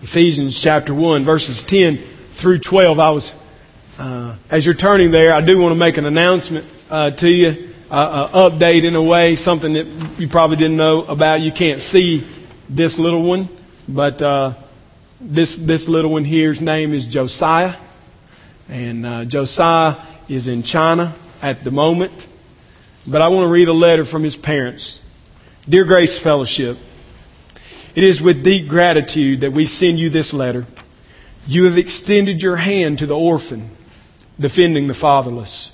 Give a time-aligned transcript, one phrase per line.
[0.00, 1.98] Ephesians chapter 1, verses 10
[2.34, 3.00] through 12.
[3.00, 3.34] I was,
[3.98, 7.72] uh, as you're turning there, I do want to make an announcement uh, to you,
[7.90, 11.40] uh, uh, update in a way, something that you probably didn't know about.
[11.40, 12.24] You can't see
[12.68, 13.48] this little one,
[13.88, 14.54] but uh,
[15.20, 17.74] this this little one here's name is Josiah,
[18.68, 19.96] and uh, Josiah
[20.28, 21.12] is in China
[21.42, 22.12] at the moment.
[23.04, 25.00] But I want to read a letter from his parents.
[25.68, 26.78] Dear Grace Fellowship,
[27.98, 30.64] it is with deep gratitude that we send you this letter.
[31.48, 33.70] You have extended your hand to the orphan,
[34.38, 35.72] defending the fatherless.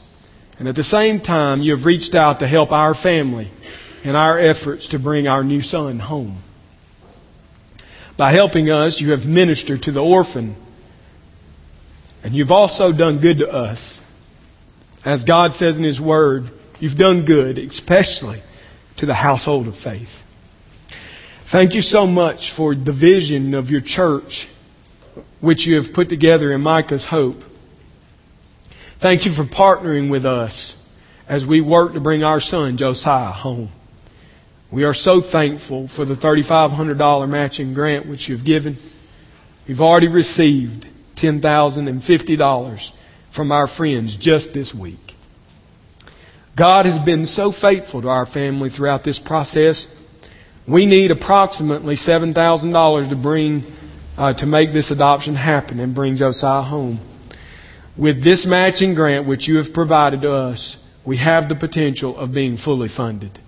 [0.59, 3.51] And at the same time, you have reached out to help our family
[4.05, 6.39] in our efforts to bring our new son home.
[8.17, 10.57] By helping us, you have ministered to the orphan.
[12.23, 14.01] And you've also done good to us.
[15.05, 16.51] As God says in His Word,
[16.81, 18.41] you've done good, especially
[18.97, 20.24] to the household of faith.
[21.47, 24.49] Thank you so much for the vision of your church,
[25.41, 27.45] which you have put together in Micah's Hope.
[28.99, 30.75] Thank you for partnering with us
[31.29, 33.71] as we work to bring our son, Josiah, home.
[34.71, 38.79] We are so thankful for the $3,500 matching grant which you've given.
[39.69, 40.87] We've already received
[41.17, 42.91] $10,050
[43.31, 45.15] from our friends just this week.
[46.57, 49.87] God has been so faithful to our family throughout this process.
[50.67, 53.65] We need approximately $7,000 to bring,
[54.17, 56.99] uh, to make this adoption happen and bring Josiah home.
[57.97, 62.33] With this matching grant which you have provided to us, we have the potential of
[62.33, 63.39] being fully funded.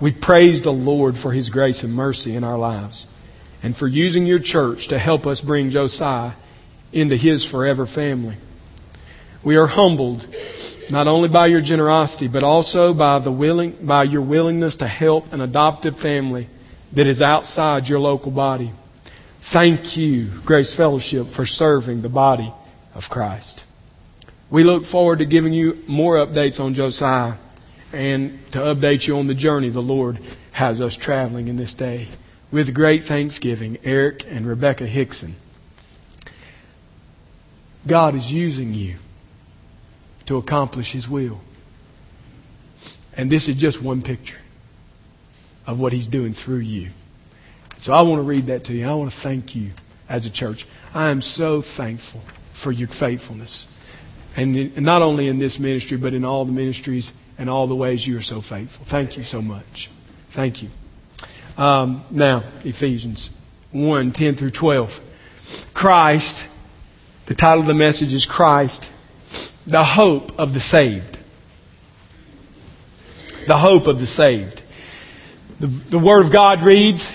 [0.00, 3.06] We praise the Lord for His grace and mercy in our lives
[3.62, 6.32] and for using your church to help us bring Josiah
[6.92, 8.36] into His forever family.
[9.42, 10.26] We are humbled
[10.92, 15.32] not only by your generosity, but also by the willing, by your willingness to help
[15.32, 16.48] an adoptive family
[16.92, 18.70] that is outside your local body.
[19.40, 22.52] Thank you, Grace Fellowship, for serving the body
[22.94, 23.64] of Christ.
[24.50, 27.36] We look forward to giving you more updates on Josiah
[27.94, 30.18] and to update you on the journey the Lord
[30.50, 32.06] has us traveling in this day.
[32.50, 35.36] With great thanksgiving, Eric and Rebecca Hickson.
[37.86, 38.96] God is using you
[40.32, 41.40] to accomplish His will.
[43.14, 44.38] And this is just one picture
[45.66, 46.90] of what He's doing through you.
[47.78, 48.88] So I want to read that to you.
[48.88, 49.72] I want to thank you
[50.08, 50.66] as a church.
[50.94, 52.20] I am so thankful
[52.54, 53.68] for your faithfulness.
[54.36, 58.06] And not only in this ministry, but in all the ministries and all the ways
[58.06, 58.86] you are so faithful.
[58.86, 59.90] Thank you so much.
[60.30, 60.70] Thank you.
[61.58, 63.30] Um, now, Ephesians
[63.72, 65.00] 1 10 through 12.
[65.74, 66.46] Christ,
[67.26, 68.88] the title of the message is Christ,
[69.66, 71.18] the hope of the saved.
[73.46, 74.62] The hope of the saved.
[75.60, 77.10] The, the Word of God reads,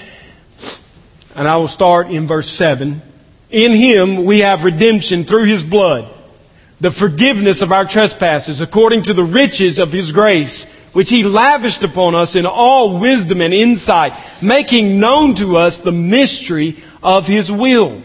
[1.35, 3.01] and I will start in verse 7.
[3.49, 6.09] In Him we have redemption through His blood,
[6.79, 11.83] the forgiveness of our trespasses, according to the riches of His grace, which He lavished
[11.83, 17.51] upon us in all wisdom and insight, making known to us the mystery of His
[17.51, 18.01] will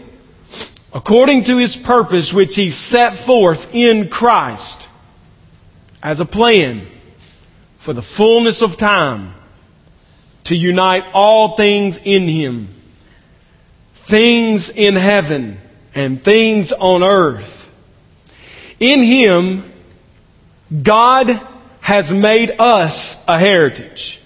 [0.93, 4.87] according to his purpose which he set forth in Christ
[6.01, 6.81] as a plan
[7.77, 9.33] for the fullness of time
[10.45, 12.67] to unite all things in him,
[13.93, 15.59] things in heaven
[15.95, 17.71] and things on earth.
[18.79, 19.71] In him,
[20.83, 21.39] God
[21.81, 24.19] has made us a heritage.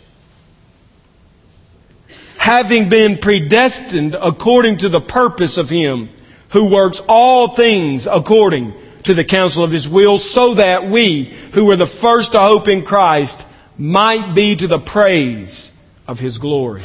[2.38, 6.10] Having been predestined according to the purpose of him
[6.50, 11.66] who works all things according to the counsel of his will, so that we, who
[11.66, 13.46] were the first to hope in Christ,
[13.78, 15.72] might be to the praise
[16.08, 16.84] of his glory.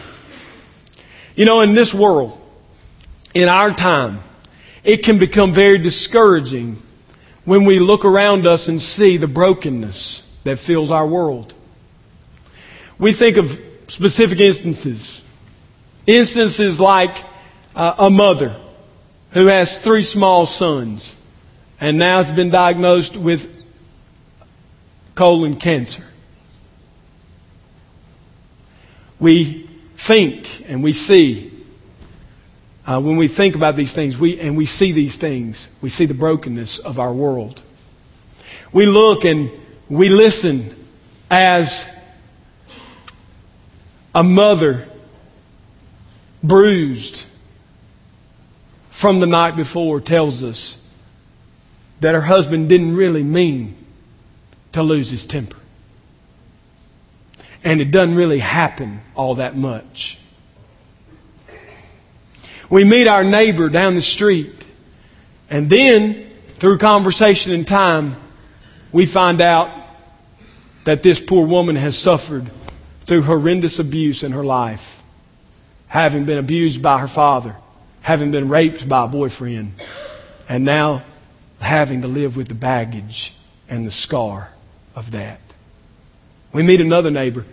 [1.34, 2.38] You know, in this world,
[3.34, 4.20] in our time,
[4.84, 6.82] it can become very discouraging
[7.44, 11.54] when we look around us and see the brokenness that fills our world.
[12.98, 13.58] We think of
[13.88, 15.22] specific instances.
[16.06, 17.16] Instances like
[17.74, 18.61] uh, a mother
[19.32, 21.14] who has three small sons
[21.80, 23.50] and now has been diagnosed with
[25.14, 26.04] colon cancer.
[29.18, 31.52] We think and we see,
[32.86, 36.06] uh, when we think about these things, we, and we see these things, we see
[36.06, 37.62] the brokenness of our world.
[38.72, 39.50] We look and
[39.88, 40.74] we listen
[41.30, 41.86] as
[44.14, 44.88] a mother
[46.42, 47.24] bruised
[49.02, 50.78] from the night before tells us
[51.98, 53.76] that her husband didn't really mean
[54.70, 55.56] to lose his temper.
[57.64, 60.18] And it doesn't really happen all that much.
[62.70, 64.52] We meet our neighbor down the street.
[65.50, 68.14] And then, through conversation and time,
[68.92, 69.84] we find out
[70.84, 72.48] that this poor woman has suffered
[73.06, 75.02] through horrendous abuse in her life.
[75.88, 77.56] Having been abused by her father,
[78.02, 79.72] having been raped by a boyfriend,
[80.48, 81.02] and now
[81.60, 83.32] having to live with the baggage
[83.68, 84.50] and the scar
[84.94, 85.40] of that.
[86.52, 87.46] We meet another neighbor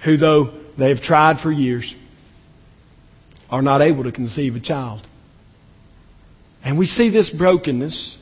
[0.00, 1.94] who, though they have tried for years,
[3.50, 5.06] are not able to conceive a child.
[6.62, 8.18] And we see this brokenness,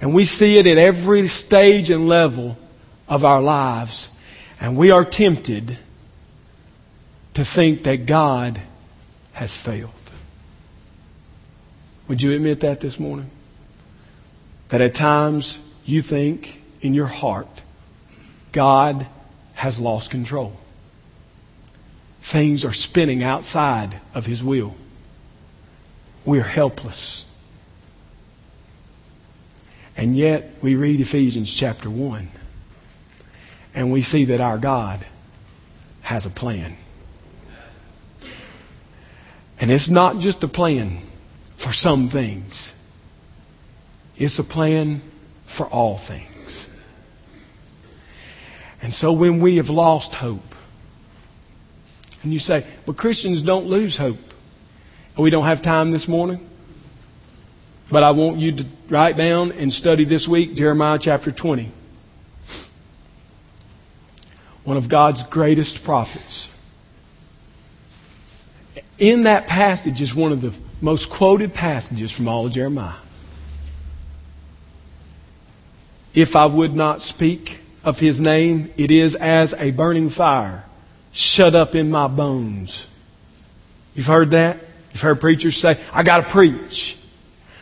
[0.00, 2.56] and we see it at every stage and level
[3.08, 4.08] of our lives.
[4.60, 5.78] And we are tempted
[7.34, 8.60] to think that God
[9.32, 9.90] has failed.
[12.08, 13.30] Would you admit that this morning?
[14.68, 17.48] That at times you think in your heart
[18.52, 19.06] God
[19.54, 20.56] has lost control.
[22.22, 24.74] Things are spinning outside of His will.
[26.24, 27.24] We are helpless.
[29.96, 32.28] And yet we read Ephesians chapter 1
[33.74, 35.04] and we see that our God
[36.02, 36.76] has a plan.
[39.60, 41.00] And it's not just a plan
[41.64, 42.74] for some things.
[44.18, 45.00] It's a plan
[45.46, 46.68] for all things.
[48.82, 50.54] And so when we have lost hope,
[52.22, 54.18] and you say, but Christians don't lose hope.
[55.16, 56.46] We don't have time this morning.
[57.90, 61.70] But I want you to write down and study this week Jeremiah chapter 20
[64.64, 66.48] one of God's greatest prophets.
[68.98, 72.94] In that passage is one of the most quoted passages from all of Jeremiah.
[76.14, 80.64] If I would not speak of his name, it is as a burning fire
[81.12, 82.86] shut up in my bones.
[83.94, 84.58] You've heard that?
[84.92, 86.96] You've heard preachers say, I gotta preach.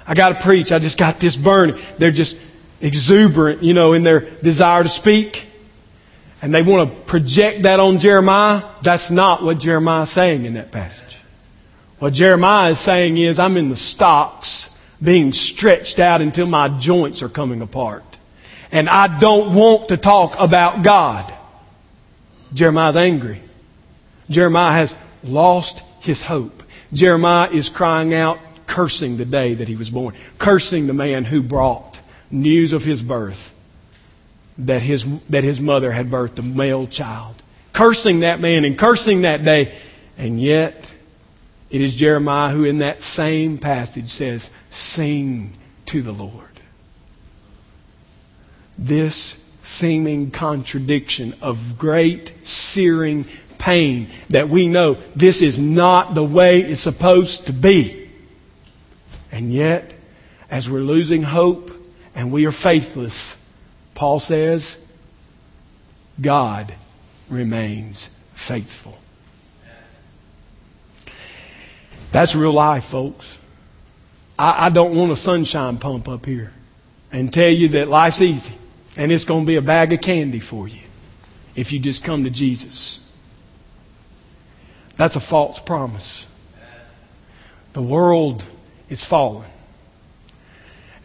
[0.07, 0.73] I gotta preach.
[0.73, 1.79] I just got this burning.
[1.99, 2.37] They're just
[2.81, 5.47] exuberant, you know, in their desire to speak
[6.43, 10.55] and they want to project that on Jeremiah, that's not what Jeremiah is saying in
[10.55, 11.12] that passage.
[12.03, 14.69] What Jeremiah is saying is, I'm in the stocks
[15.01, 18.03] being stretched out until my joints are coming apart.
[18.73, 21.33] And I don't want to talk about God.
[22.53, 23.41] Jeremiah's angry.
[24.29, 26.65] Jeremiah has lost his hope.
[26.93, 31.41] Jeremiah is crying out, cursing the day that he was born, cursing the man who
[31.41, 32.01] brought
[32.33, 33.55] news of his birth
[34.59, 37.41] that his, that his mother had birthed a male child.
[37.73, 39.73] Cursing that man and cursing that day.
[40.19, 40.92] And yet,
[41.73, 45.55] it is Jeremiah who in that same passage says, Sing
[45.87, 46.61] to the Lord.
[48.77, 53.25] This seeming contradiction of great searing
[53.57, 58.11] pain that we know this is not the way it's supposed to be.
[59.31, 59.95] And yet,
[60.51, 61.71] as we're losing hope
[62.15, 63.35] and we are faithless,
[63.95, 64.77] Paul says,
[66.21, 66.75] God
[67.31, 68.99] remains faithful.
[72.13, 73.39] That's real life, folks.
[74.39, 76.53] I, I, don't want a sunshine pump up here
[77.11, 78.53] and tell you that life's easy
[78.97, 80.81] and it's going to be a bag of candy for you
[81.57, 83.01] if you just come to Jesus.
[84.97, 86.27] That's a false promise.
[87.73, 88.45] The world
[88.91, 89.49] is fallen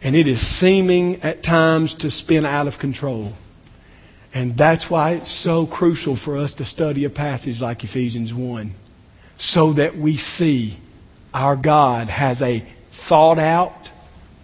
[0.02, 3.32] and it is seeming at times to spin out of control.
[4.34, 8.74] And that's why it's so crucial for us to study a passage like Ephesians 1
[9.38, 10.76] so that we see
[11.32, 13.90] our God has a thought out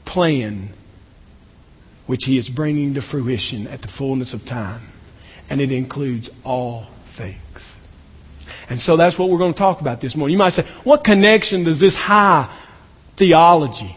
[0.05, 0.71] plan
[2.07, 4.83] which He is bringing to fruition at the fullness of time.
[5.51, 7.73] And it includes all things.
[8.69, 10.33] And so that's what we're going to talk about this morning.
[10.33, 12.55] You might say, what connection does this high
[13.17, 13.97] theology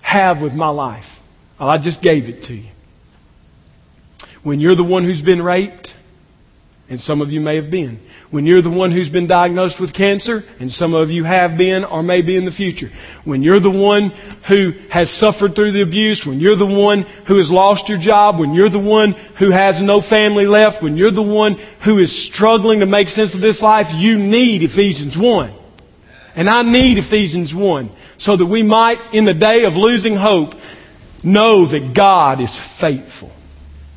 [0.00, 1.20] have with my life?
[1.58, 2.68] Well, I just gave it to you.
[4.42, 5.94] When you're the one who's been raped,
[6.90, 8.00] and some of you may have been.
[8.32, 11.84] When you're the one who's been diagnosed with cancer, and some of you have been
[11.84, 12.90] or may be in the future.
[13.22, 14.10] When you're the one
[14.48, 18.40] who has suffered through the abuse, when you're the one who has lost your job,
[18.40, 22.10] when you're the one who has no family left, when you're the one who is
[22.16, 25.54] struggling to make sense of this life, you need Ephesians 1.
[26.34, 30.56] And I need Ephesians 1 so that we might, in the day of losing hope,
[31.22, 33.30] know that God is faithful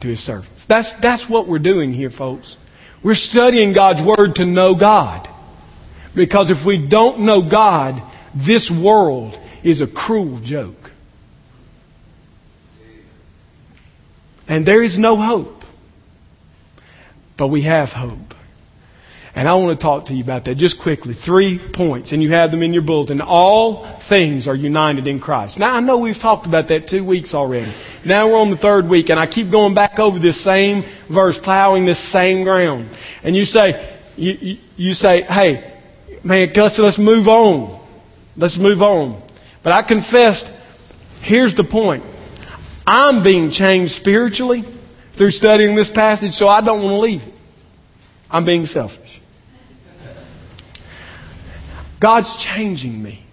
[0.01, 0.65] to His servants.
[0.65, 2.57] That's, that's what we're doing here, folks.
[3.03, 5.27] We're studying God's Word to know God.
[6.15, 8.01] Because if we don't know God,
[8.33, 10.91] this world is a cruel joke.
[14.47, 15.63] And there is no hope.
[17.37, 18.32] But we have hope.
[19.35, 21.15] And I want to talk to you about that just quickly.
[21.15, 23.19] Three points, and you have them in your bulletin.
[23.19, 25.57] All things are united in Christ.
[25.57, 27.73] Now, I know we've talked about that two weeks already.
[28.05, 31.39] Now we're on the third week, and I keep going back over this same verse,
[31.39, 32.89] plowing this same ground.
[33.23, 35.79] And you say, you, you, you say, hey,
[36.23, 37.79] man, Gus, let's move on.
[38.37, 39.19] Let's move on.
[39.63, 40.51] But I confessed,
[41.21, 42.03] here's the point.
[42.85, 44.63] I'm being changed spiritually
[45.13, 47.33] through studying this passage, so I don't want to leave it.
[48.29, 49.02] I'm being selfish.
[52.03, 53.23] God's changing me.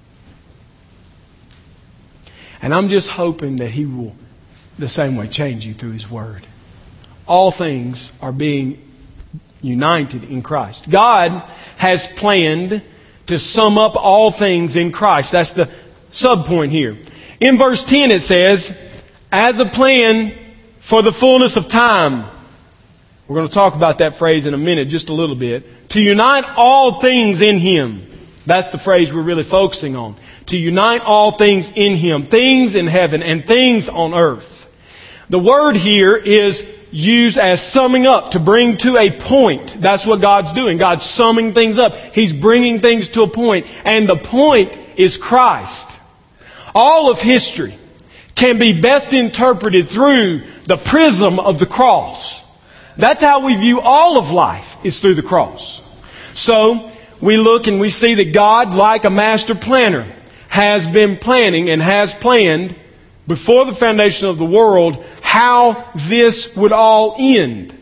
[2.62, 4.14] And I'm just hoping that He will,
[4.78, 6.46] the same way, change you through His Word.
[7.26, 8.80] All things are being
[9.60, 10.88] united in Christ.
[10.88, 12.80] God has planned
[13.26, 15.32] to sum up all things in Christ.
[15.32, 15.68] That's the
[16.12, 16.96] subpoint here.
[17.40, 18.78] In verse 10 it says,
[19.32, 20.32] as a plan
[20.78, 22.24] for the fullness of time.
[23.26, 25.88] We're going to talk about that phrase in a minute, just a little bit.
[25.88, 28.06] To unite all things in Him.
[28.46, 30.16] That's the phrase we're really focusing on.
[30.46, 32.26] To unite all things in Him.
[32.26, 34.72] Things in heaven and things on earth.
[35.28, 39.76] The word here is used as summing up, to bring to a point.
[39.78, 40.78] That's what God's doing.
[40.78, 41.94] God's summing things up.
[41.94, 43.66] He's bringing things to a point.
[43.84, 45.96] And the point is Christ.
[46.74, 47.76] All of history
[48.34, 52.42] can be best interpreted through the prism of the cross.
[52.96, 55.80] That's how we view all of life, is through the cross.
[56.34, 56.89] So,
[57.20, 60.10] we look and we see that God, like a master planner,
[60.48, 62.74] has been planning and has planned
[63.26, 67.74] before the foundation of the world how this would all end.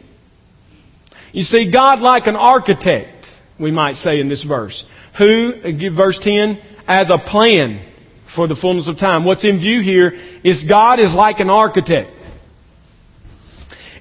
[1.33, 6.19] You see, God, like an architect, we might say in this verse, who, uh, verse
[6.19, 7.81] 10, as a plan
[8.27, 9.25] for the fullness of time.
[9.25, 12.11] What's in view here is God is like an architect.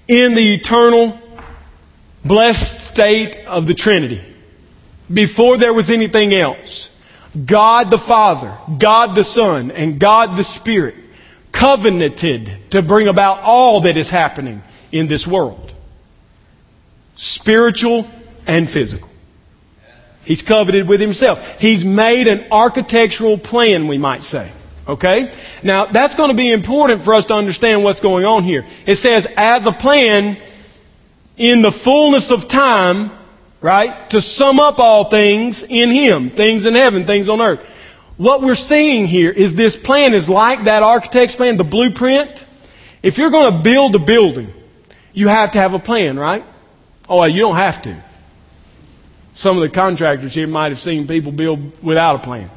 [0.08, 1.20] In the eternal,
[2.26, 4.22] blessed state of the Trinity
[5.12, 6.90] before there was anything else.
[7.46, 10.96] God the Father, God the Son, and God the Spirit
[11.52, 14.62] covenanted to bring about all that is happening
[14.92, 15.74] in this world.
[17.16, 18.08] Spiritual
[18.46, 19.10] and physical.
[20.24, 21.40] He's coveted with himself.
[21.60, 24.52] He's made an architectural plan, we might say.
[24.88, 25.34] Okay?
[25.64, 28.66] Now, that's going to be important for us to understand what's going on here.
[28.86, 30.38] It says, as a plan,
[31.38, 33.12] in the fullness of time,
[33.62, 34.10] right?
[34.12, 37.68] To sum up all things in Him, things in heaven, things on earth.
[38.18, 42.44] What we're seeing here is this plan is like that architect's plan, the blueprint.
[43.04, 44.54] If you're going to build a building,
[45.14, 46.44] you have to have a plan, right?
[47.08, 48.04] Oh, you don't have to.
[49.36, 52.50] Some of the contractors here might have seen people build without a plan,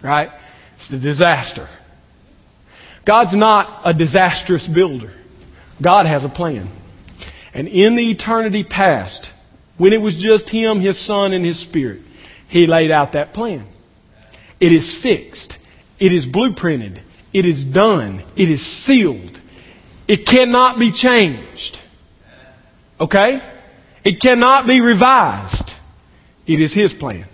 [0.00, 0.30] right?
[0.76, 1.68] It's a disaster.
[3.04, 5.12] God's not a disastrous builder.
[5.82, 6.68] God has a plan.
[7.52, 9.30] And in the eternity past,
[9.76, 12.00] when it was just Him, His Son, and His Spirit,
[12.48, 13.66] He laid out that plan.
[14.60, 15.58] It is fixed.
[15.98, 17.00] It is blueprinted.
[17.32, 18.22] It is done.
[18.36, 19.40] It is sealed.
[20.06, 21.80] It cannot be changed.
[23.00, 23.42] Okay?
[24.04, 25.74] It cannot be revised.
[26.46, 27.26] It is His plan.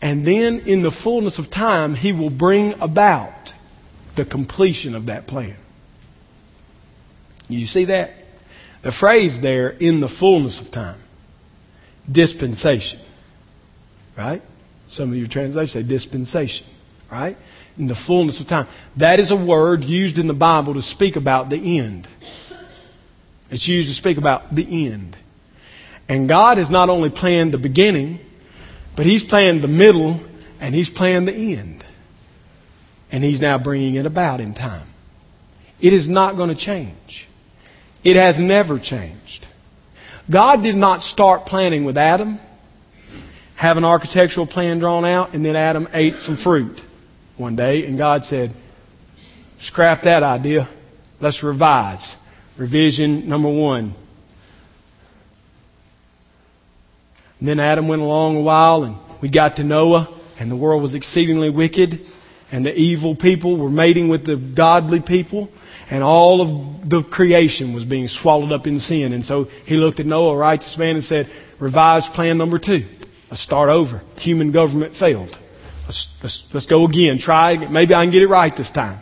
[0.00, 3.52] And then in the fullness of time, He will bring about
[4.16, 5.56] the completion of that plan.
[7.48, 8.14] You see that?
[8.82, 11.00] The phrase there, in the fullness of time.
[12.10, 13.00] Dispensation.
[14.16, 14.42] Right?
[14.88, 16.66] Some of your translations say dispensation.
[17.10, 17.36] Right?
[17.78, 18.66] In the fullness of time.
[18.96, 22.08] That is a word used in the Bible to speak about the end.
[23.50, 25.16] It's used to speak about the end.
[26.08, 28.18] And God has not only planned the beginning,
[28.96, 30.20] but He's planned the middle
[30.60, 31.84] and He's planned the end.
[33.12, 34.86] And He's now bringing it about in time.
[35.80, 37.28] It is not going to change.
[38.04, 39.46] It has never changed.
[40.28, 42.40] God did not start planning with Adam,
[43.54, 46.82] have an architectural plan drawn out, and then Adam ate some fruit
[47.36, 48.52] one day, and God said,
[49.58, 50.68] scrap that idea.
[51.20, 52.16] Let's revise.
[52.56, 53.94] Revision number one.
[57.38, 60.82] And then Adam went along a while, and we got to Noah, and the world
[60.82, 62.06] was exceedingly wicked,
[62.50, 65.50] and the evil people were mating with the godly people
[65.90, 69.12] and all of the creation was being swallowed up in sin.
[69.12, 72.86] And so he looked at Noah, a righteous man, and said, revise plan number two.
[73.30, 74.02] Let's start over.
[74.18, 75.38] Human government failed.
[75.84, 77.18] Let's, let's, let's go again.
[77.18, 77.56] Try.
[77.56, 79.00] Maybe I can get it right this time.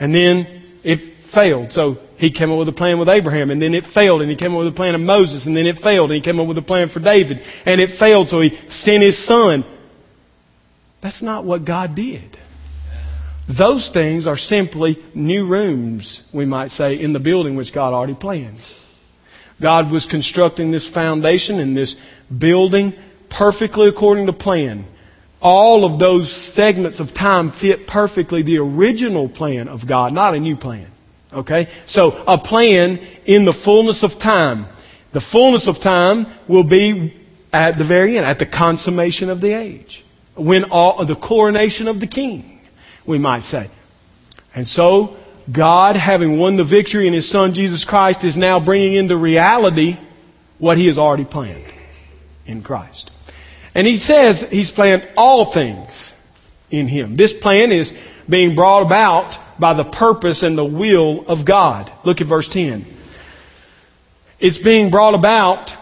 [0.00, 1.72] And then it failed.
[1.72, 4.36] So he came up with a plan with Abraham, and then it failed, and he
[4.36, 6.46] came up with a plan of Moses, and then it failed, and he came up
[6.46, 9.64] with a plan for David, and it failed, so he sent his son.
[11.00, 12.38] That's not what God did.
[13.52, 18.14] Those things are simply new rooms, we might say, in the building which God already
[18.14, 18.58] planned.
[19.60, 21.96] God was constructing this foundation and this
[22.36, 22.94] building
[23.28, 24.86] perfectly according to plan.
[25.42, 30.40] All of those segments of time fit perfectly the original plan of God, not a
[30.40, 30.86] new plan.
[31.30, 31.68] Okay?
[31.84, 34.66] So, a plan in the fullness of time.
[35.12, 37.14] The fullness of time will be
[37.52, 40.04] at the very end, at the consummation of the age.
[40.36, 42.51] When all, the coronation of the king,
[43.06, 43.68] we might say.
[44.54, 45.16] And so,
[45.50, 49.96] God, having won the victory in His Son Jesus Christ, is now bringing into reality
[50.58, 51.64] what He has already planned
[52.46, 53.10] in Christ.
[53.74, 56.12] And He says He's planned all things
[56.70, 57.14] in Him.
[57.14, 57.92] This plan is
[58.28, 61.92] being brought about by the purpose and the will of God.
[62.04, 62.84] Look at verse 10.
[64.38, 65.74] It's being brought about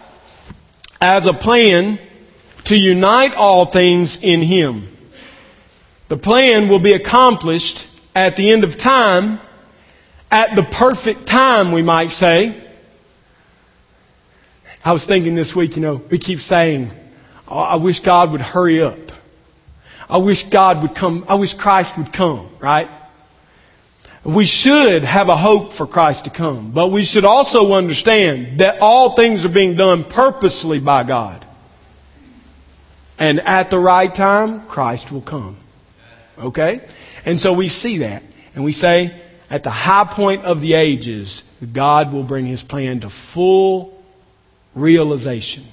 [1.00, 1.98] as a plan
[2.64, 4.96] to unite all things in Him.
[6.11, 7.87] The plan will be accomplished
[8.17, 9.38] at the end of time,
[10.29, 12.61] at the perfect time, we might say.
[14.85, 16.90] I was thinking this week, you know, we keep saying,
[17.47, 18.99] oh, I wish God would hurry up.
[20.09, 22.90] I wish God would come, I wish Christ would come, right?
[24.25, 28.81] We should have a hope for Christ to come, but we should also understand that
[28.81, 31.47] all things are being done purposely by God.
[33.17, 35.57] And at the right time, Christ will come.
[36.40, 36.80] Okay?
[37.25, 38.23] And so we see that.
[38.54, 41.42] And we say, at the high point of the ages,
[41.73, 44.02] God will bring His plan to full
[44.75, 45.64] realization.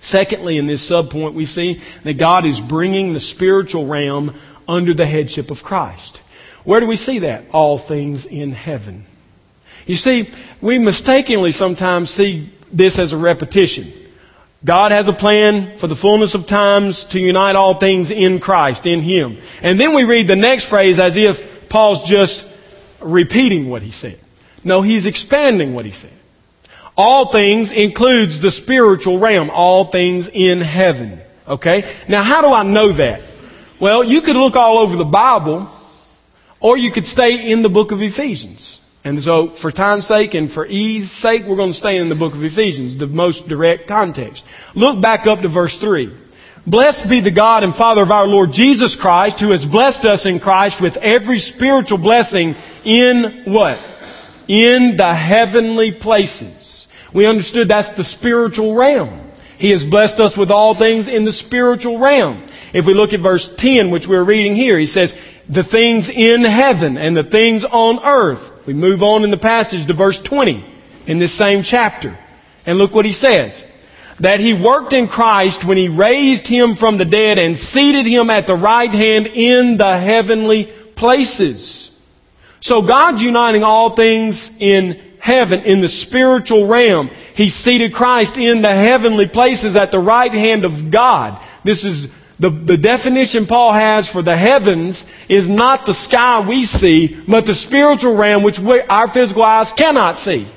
[0.00, 5.06] Secondly, in this subpoint, we see that God is bringing the spiritual realm under the
[5.06, 6.20] headship of Christ.
[6.62, 7.44] Where do we see that?
[7.52, 9.06] All things in heaven.
[9.86, 13.92] You see, we mistakenly sometimes see this as a repetition.
[14.64, 18.86] God has a plan for the fullness of times to unite all things in Christ,
[18.86, 19.38] in Him.
[19.60, 22.46] And then we read the next phrase as if Paul's just
[23.00, 24.18] repeating what he said.
[24.62, 26.12] No, he's expanding what he said.
[26.96, 31.20] All things includes the spiritual realm, all things in heaven.
[31.46, 31.84] Okay?
[32.08, 33.22] Now how do I know that?
[33.80, 35.68] Well, you could look all over the Bible
[36.60, 38.80] or you could stay in the book of Ephesians.
[39.04, 42.14] And so, for time's sake and for ease sake, we're going to stay in the
[42.14, 44.44] book of Ephesians, the most direct context.
[44.74, 46.10] Look back up to verse 3.
[46.66, 50.24] Blessed be the God and Father of our Lord Jesus Christ, who has blessed us
[50.24, 53.78] in Christ with every spiritual blessing in what?
[54.48, 56.88] In the heavenly places.
[57.12, 59.20] We understood that's the spiritual realm.
[59.58, 62.42] He has blessed us with all things in the spiritual realm.
[62.72, 65.14] If we look at verse 10, which we're reading here, he says,
[65.46, 68.52] the things in heaven and the things on earth.
[68.66, 70.64] We move on in the passage to verse 20
[71.06, 72.18] in this same chapter.
[72.66, 73.64] And look what he says.
[74.20, 78.30] That he worked in Christ when he raised him from the dead and seated him
[78.30, 81.90] at the right hand in the heavenly places.
[82.60, 87.10] So God's uniting all things in heaven, in the spiritual realm.
[87.34, 91.42] He seated Christ in the heavenly places at the right hand of God.
[91.64, 96.64] This is the, the definition Paul has for the heavens is not the sky we
[96.64, 100.48] see, but the spiritual realm which we, our physical eyes cannot see.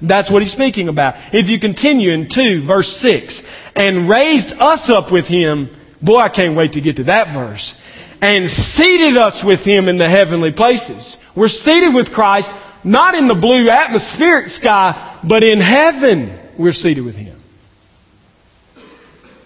[0.00, 1.16] That's what he's speaking about.
[1.32, 3.46] If you continue in 2, verse 6,
[3.76, 5.68] and raised us up with him,
[6.00, 7.78] boy, I can't wait to get to that verse,
[8.20, 11.18] and seated us with him in the heavenly places.
[11.34, 17.04] We're seated with Christ, not in the blue atmospheric sky, but in heaven, we're seated
[17.04, 17.38] with him.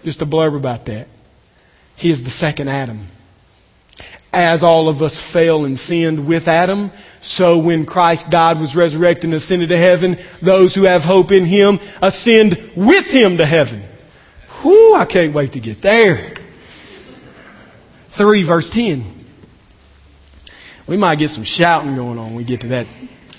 [0.03, 1.07] Just a blurb about that.
[1.97, 3.07] He is the second Adam.
[4.31, 9.25] As all of us fell and sinned with Adam, so when Christ died, was resurrected,
[9.25, 13.83] and ascended to heaven, those who have hope in Him ascend with Him to heaven.
[14.61, 16.35] Whew, I can't wait to get there.
[18.09, 19.03] 3 verse 10.
[20.85, 22.87] We might get some shouting going on when we get to that.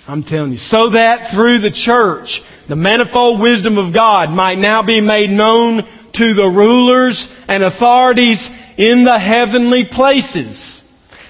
[0.06, 0.58] I'm telling you.
[0.58, 5.86] So that through the church, the manifold wisdom of God might now be made known
[6.18, 10.82] to the rulers and authorities in the heavenly places.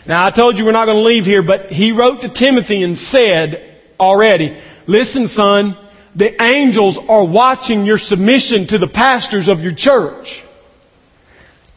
[0.06, 2.82] Now I told you we're not going to leave here, but he wrote to Timothy
[2.82, 5.76] and said already, listen son,
[6.14, 10.42] the angels are watching your submission to the pastors of your church.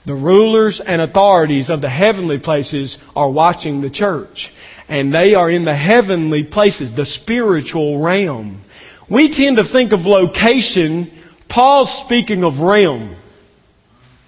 [0.05, 4.53] The rulers and authorities of the heavenly places are watching the church.
[4.87, 8.61] And they are in the heavenly places, the spiritual realm.
[9.09, 11.11] We tend to think of location
[11.51, 13.13] Paul's speaking of realm,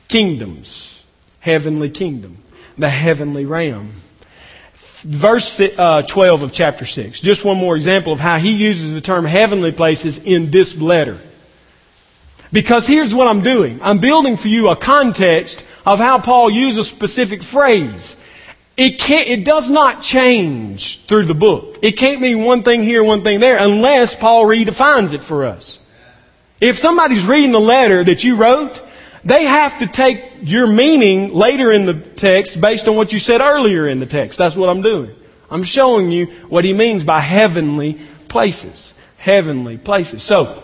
[0.10, 1.02] kingdoms,
[1.40, 2.38] heavenly kingdom,
[2.78, 3.94] the heavenly realm.
[4.76, 7.22] Verse uh, 12 of chapter 6.
[7.22, 11.18] Just one more example of how he uses the term heavenly places in this letter.
[12.52, 13.80] Because here's what I'm doing.
[13.82, 18.18] I'm building for you a context of how Paul uses a specific phrase.
[18.76, 21.80] it can't, it does not change through the book.
[21.84, 25.80] It can't mean one thing here, one thing there, unless Paul redefines it for us.
[26.60, 28.82] If somebody's reading the letter that you wrote,
[29.26, 33.42] they have to take your meaning later in the text based on what you said
[33.42, 34.38] earlier in the text.
[34.38, 35.16] That's what I'm doing.
[35.50, 38.94] I'm showing you what he means by heavenly places.
[39.18, 40.24] Heavenly places.
[40.24, 40.63] So,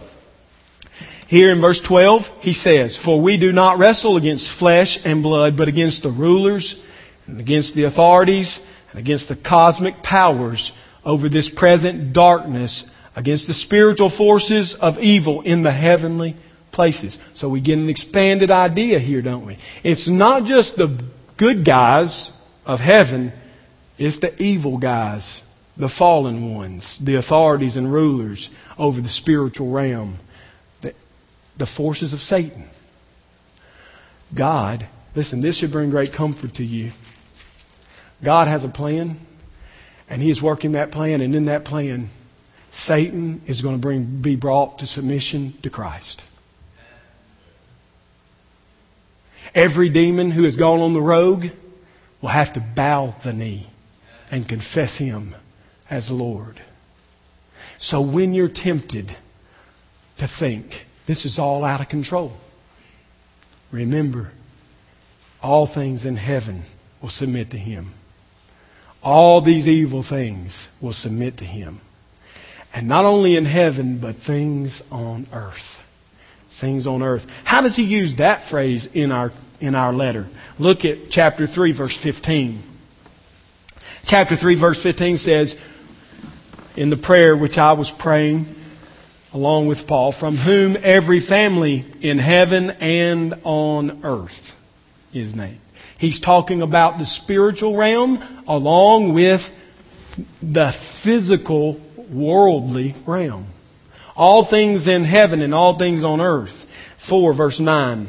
[1.27, 5.55] here in verse 12, he says, For we do not wrestle against flesh and blood,
[5.55, 6.81] but against the rulers,
[7.27, 10.71] and against the authorities, and against the cosmic powers
[11.05, 16.35] over this present darkness, against the spiritual forces of evil in the heavenly
[16.71, 17.19] places.
[17.33, 19.57] So we get an expanded idea here, don't we?
[19.83, 21.03] It's not just the
[21.37, 22.31] good guys
[22.65, 23.33] of heaven,
[23.97, 25.41] it's the evil guys,
[25.75, 30.19] the fallen ones, the authorities and rulers over the spiritual realm
[31.59, 32.67] the forces of Satan.
[34.33, 36.91] God, listen, this should bring great comfort to you.
[38.23, 39.19] God has a plan,
[40.09, 42.09] and He is working that plan, and in that plan,
[42.71, 46.23] Satan is going to bring, be brought to submission to Christ.
[49.55, 51.47] Every demon who has gone on the rogue
[52.21, 53.67] will have to bow the knee
[54.29, 55.35] and confess Him
[55.89, 56.61] as Lord.
[57.79, 59.15] So when you're tempted
[60.17, 62.33] to think, this is all out of control.
[63.71, 64.31] Remember,
[65.41, 66.65] all things in heaven
[67.01, 67.93] will submit to Him.
[69.01, 71.79] All these evil things will submit to Him.
[72.73, 75.81] And not only in heaven, but things on earth.
[76.49, 77.25] Things on earth.
[77.43, 80.27] How does He use that phrase in our, in our letter?
[80.57, 82.61] Look at chapter 3, verse 15.
[84.05, 85.57] Chapter 3, verse 15 says,
[86.75, 88.47] in the prayer which I was praying,
[89.33, 94.55] along with Paul, from whom every family in heaven and on earth
[95.13, 95.59] is named.
[95.97, 99.53] He's talking about the spiritual realm along with
[100.41, 103.47] the physical, worldly realm.
[104.15, 106.65] All things in heaven and all things on earth.
[106.97, 108.07] 4 verse 9.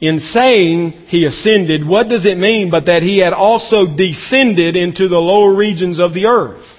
[0.00, 5.08] In saying he ascended, what does it mean but that he had also descended into
[5.08, 6.78] the lower regions of the earth?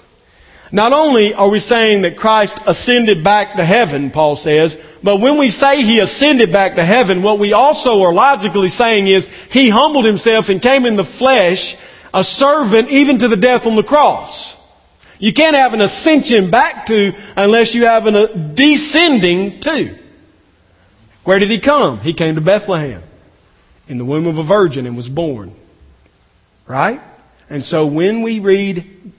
[0.72, 5.38] Not only are we saying that Christ ascended back to heaven, Paul says, but when
[5.38, 9.70] we say he ascended back to heaven, what we also are logically saying is he
[9.70, 11.76] humbled himself and came in the flesh,
[12.14, 14.56] a servant even to the death on the cross.
[15.22, 19.96] You can't have an ascension back to unless you have a uh, descending to.
[21.24, 22.00] Where did he come?
[22.00, 23.04] He came to Bethlehem
[23.88, 25.54] in the womb of a virgin and was born.
[26.66, 27.02] Right?
[27.52, 29.14] And so when we read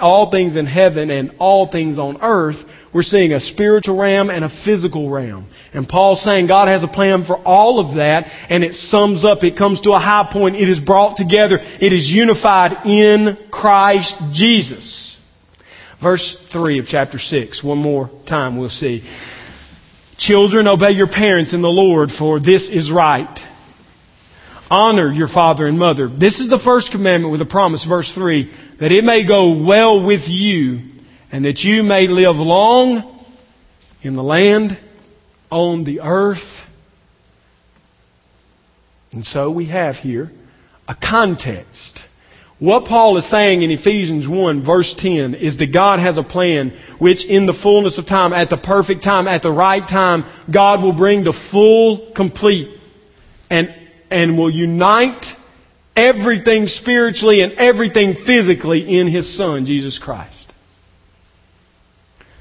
[0.00, 4.42] all things in heaven and all things on earth, we're seeing a spiritual realm and
[4.42, 5.48] a physical realm.
[5.74, 9.44] And Paul's saying God has a plan for all of that, and it sums up,
[9.44, 14.16] it comes to a high point, it is brought together, it is unified in Christ
[14.32, 15.05] Jesus.
[15.98, 19.02] Verse 3 of chapter 6, one more time we'll see.
[20.16, 23.44] Children, obey your parents in the Lord, for this is right.
[24.70, 26.08] Honor your father and mother.
[26.08, 30.02] This is the first commandment with a promise, verse 3 that it may go well
[30.02, 30.82] with you
[31.32, 33.02] and that you may live long
[34.02, 34.76] in the land,
[35.50, 36.64] on the earth.
[39.12, 40.30] And so we have here
[40.88, 42.04] a context.
[42.58, 46.72] What Paul is saying in Ephesians 1 verse 10 is that God has a plan
[46.98, 50.82] which in the fullness of time, at the perfect time, at the right time, God
[50.82, 52.70] will bring to full, complete,
[53.50, 53.74] and,
[54.10, 55.36] and will unite
[55.94, 60.52] everything spiritually and everything physically in His Son, Jesus Christ.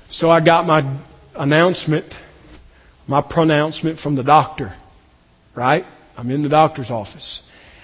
[0.09, 0.95] So I got my
[1.35, 2.05] announcement,
[3.05, 4.73] my pronouncement from the doctor,
[5.53, 5.85] right?
[6.17, 7.41] I'm in the doctor's office.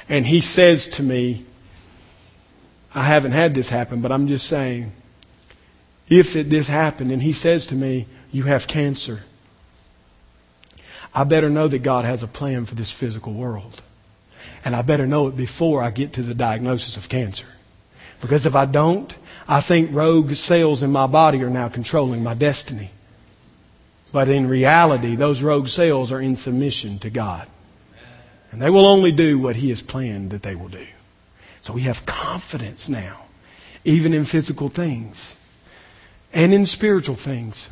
[0.07, 1.45] And he says to me,
[2.93, 4.91] I haven't had this happen, but I'm just saying,
[6.10, 9.21] if it, this happened, and he says to me, you have cancer,
[11.13, 13.82] I better know that God has a plan for this physical world.
[14.63, 17.47] And I better know it before I get to the diagnosis of cancer.
[18.21, 19.13] Because if I don't,
[19.47, 22.91] I think rogue cells in my body are now controlling my destiny.
[24.12, 27.47] But in reality, those rogue cells are in submission to God.
[28.51, 30.86] And they will only do what He has planned that they will do.
[31.62, 33.26] So we have confidence now,
[33.84, 35.36] even in physical things
[36.34, 37.69] and in spiritual things.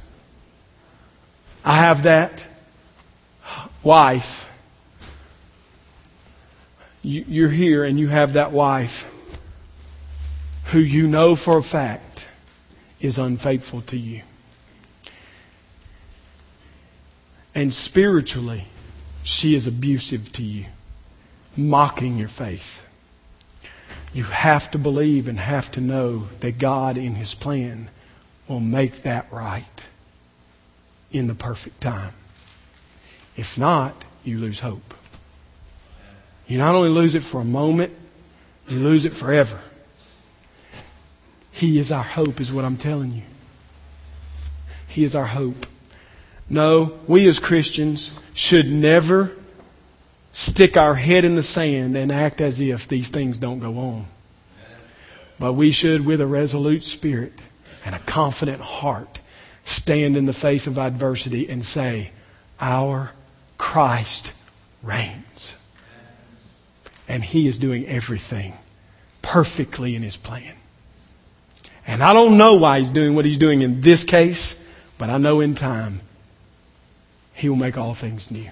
[1.63, 2.41] I have that
[3.83, 4.45] wife
[7.01, 9.05] you're here and you have that wife
[10.65, 12.25] who you know for a fact
[12.99, 14.21] is unfaithful to you.
[17.55, 18.65] And spiritually,
[19.23, 20.65] she is abusive to you,
[21.57, 22.85] mocking your faith.
[24.13, 27.89] You have to believe and have to know that God in His plan
[28.47, 29.65] will make that right
[31.11, 32.13] in the perfect time.
[33.37, 34.93] If not, you lose hope.
[36.47, 37.93] You not only lose it for a moment,
[38.67, 39.59] you lose it forever.
[41.51, 43.21] He is our hope, is what I'm telling you.
[44.87, 45.67] He is our hope.
[46.49, 49.35] No, we as Christians should never
[50.31, 54.05] stick our head in the sand and act as if these things don't go on.
[55.39, 57.33] But we should, with a resolute spirit
[57.85, 59.19] and a confident heart,
[59.63, 62.11] stand in the face of adversity and say,
[62.59, 63.11] Our
[63.57, 64.33] Christ
[64.83, 65.53] reigns.
[67.07, 68.53] And He is doing everything
[69.21, 70.53] perfectly in His plan.
[71.87, 74.55] And I don't know why He's doing what He's doing in this case,
[74.97, 76.01] but I know in time
[77.33, 78.49] He will make all things new.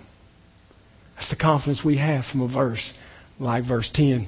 [1.17, 2.93] That's the confidence we have from a verse
[3.39, 4.27] like verse 10.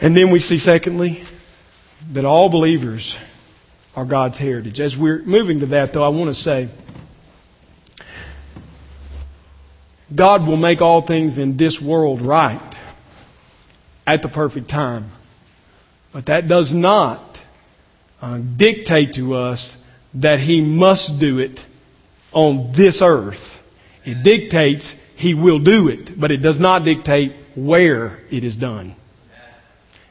[0.00, 1.24] And then we see, secondly,
[2.12, 3.16] that all believers
[3.94, 4.78] are God's heritage.
[4.78, 6.68] As we're moving to that, though, I want to say
[10.14, 12.60] God will make all things in this world right
[14.06, 15.10] at the perfect time.
[16.12, 17.40] But that does not
[18.20, 19.74] uh, dictate to us
[20.14, 21.64] that He must do it
[22.32, 23.55] on this earth
[24.06, 28.94] it dictates He will do it, but it does not dictate where it is done.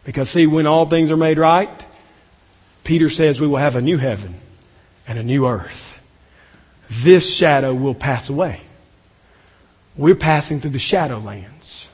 [0.04, 1.70] Because see, when all things are made right,
[2.84, 4.36] Peter says we will have a new heaven
[5.08, 5.98] and a new earth.
[6.90, 8.62] This shadow will pass away.
[9.98, 11.88] We're passing through the shadowlands.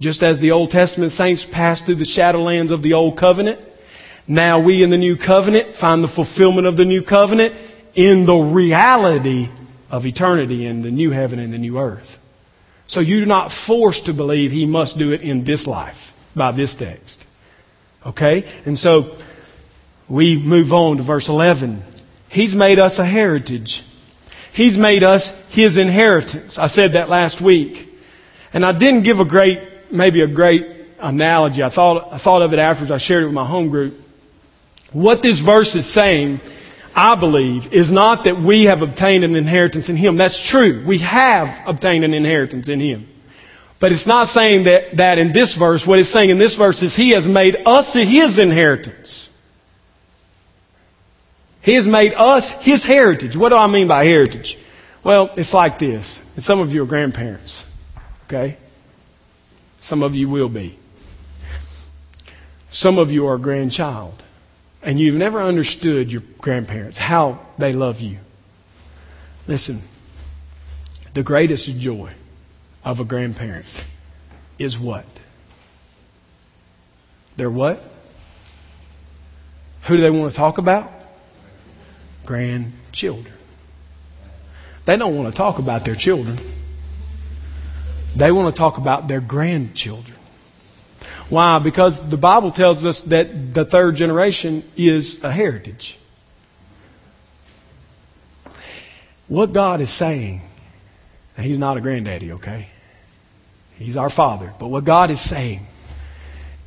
[0.00, 3.60] Just as the Old Testament saints passed through the shadowlands of the Old Covenant,
[4.26, 7.54] now we in the New Covenant find the fulfillment of the New Covenant
[7.94, 9.48] in the reality
[9.90, 12.18] of eternity in the new heaven and the new earth.
[12.86, 16.74] So you're not forced to believe he must do it in this life by this
[16.74, 17.24] text.
[18.04, 18.48] Okay?
[18.64, 19.16] And so
[20.08, 21.82] we move on to verse 11.
[22.28, 23.84] He's made us a heritage.
[24.52, 26.58] He's made us his inheritance.
[26.58, 27.88] I said that last week.
[28.52, 30.66] And I didn't give a great, maybe a great
[30.98, 31.62] analogy.
[31.62, 32.90] I thought, I thought of it afterwards.
[32.90, 34.00] I shared it with my home group.
[34.92, 36.40] What this verse is saying
[36.94, 40.16] I believe, is not that we have obtained an inheritance in Him.
[40.16, 40.82] That's true.
[40.84, 43.08] We have obtained an inheritance in Him.
[43.78, 45.86] But it's not saying that, that in this verse.
[45.86, 49.28] What it's saying in this verse is He has made us His inheritance.
[51.62, 53.36] He has made us His heritage.
[53.36, 54.58] What do I mean by heritage?
[55.04, 56.18] Well, it's like this.
[56.34, 57.64] And some of you are grandparents.
[58.26, 58.56] Okay?
[59.80, 60.78] Some of you will be.
[62.70, 64.22] Some of you are grandchild
[64.82, 68.18] and you've never understood your grandparents, how they love you.
[69.46, 69.82] Listen,
[71.14, 72.12] the greatest joy
[72.84, 73.66] of a grandparent
[74.58, 75.06] is what?
[77.36, 77.82] They're what?
[79.82, 80.90] Who do they want to talk about?
[82.26, 83.34] Grandchildren.
[84.84, 86.38] They don't want to talk about their children.
[88.16, 90.16] They want to talk about their grandchildren.
[91.30, 91.60] Why?
[91.60, 95.96] Because the Bible tells us that the third generation is a heritage.
[99.28, 100.42] What God is saying,
[101.38, 102.68] He's not a granddaddy, okay?
[103.78, 104.52] He's our Father.
[104.58, 105.66] But what God is saying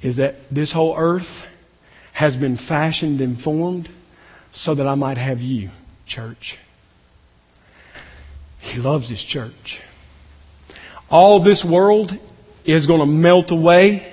[0.01, 1.45] is that this whole earth
[2.13, 3.89] has been fashioned and formed
[4.53, 5.71] so that I might have you,
[6.05, 6.57] church.
[8.59, 9.81] He loves His church.
[11.09, 12.17] All this world
[12.63, 14.12] is going to melt away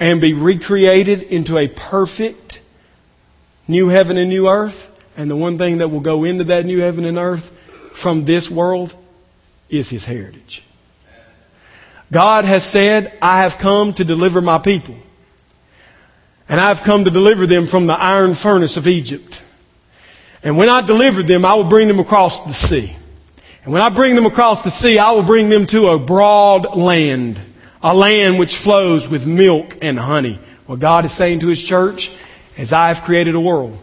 [0.00, 2.60] and be recreated into a perfect
[3.68, 4.88] new heaven and new earth.
[5.16, 7.52] And the one thing that will go into that new heaven and earth
[7.92, 8.94] from this world
[9.68, 10.64] is His heritage.
[12.10, 14.96] God has said, I have come to deliver my people.
[16.48, 19.40] And I've come to deliver them from the iron furnace of Egypt.
[20.42, 22.96] And when I deliver them, I will bring them across the sea.
[23.62, 26.74] And when I bring them across the sea, I will bring them to a broad
[26.74, 27.38] land
[27.82, 30.38] a land which flows with milk and honey.
[30.66, 32.10] What God is saying to His church
[32.56, 33.78] is, I have created a world,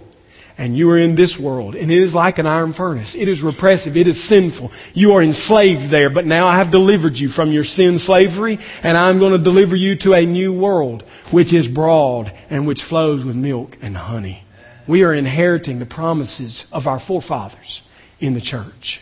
[0.58, 3.16] and you are in this world, and it is like an iron furnace.
[3.16, 3.98] It is repressive.
[3.98, 4.72] It is sinful.
[4.94, 8.98] You are enslaved there, but now I have delivered you from your sin slavery, and
[8.98, 13.24] I'm going to deliver you to a new world, which is broad and which flows
[13.24, 14.44] with milk and honey.
[14.86, 17.82] We are inheriting the promises of our forefathers
[18.20, 19.02] in the church.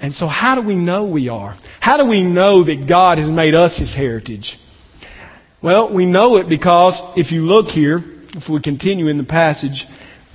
[0.00, 1.56] And so how do we know we are?
[1.80, 4.58] How do we know that God has made us His heritage?
[5.62, 8.04] Well, we know it because if you look here,
[8.34, 9.86] if we continue in the passage,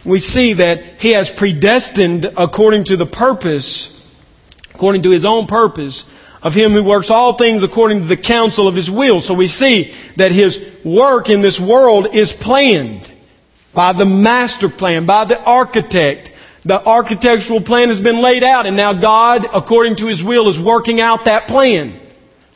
[0.05, 3.95] we see that He has predestined according to the purpose,
[4.73, 6.09] according to His own purpose,
[6.41, 9.19] of Him who works all things according to the counsel of His will.
[9.21, 13.11] So we see that His work in this world is planned
[13.73, 16.31] by the master plan, by the architect.
[16.65, 20.59] The architectural plan has been laid out and now God, according to His will, is
[20.59, 21.99] working out that plan